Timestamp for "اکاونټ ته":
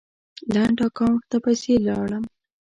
0.87-1.37